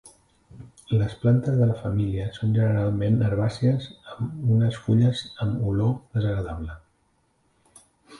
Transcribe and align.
Les 0.99 1.11
plantes 1.23 1.57
de 1.57 1.65
la 1.71 1.75
família 1.81 2.23
són 2.37 2.55
generalment 2.55 3.19
herbàcies 3.27 3.85
i 3.91 3.99
amb 4.15 4.49
unes 4.55 4.79
fulles 4.87 5.21
amb 5.47 5.69
olor 5.73 5.93
desagradable. 6.19 6.79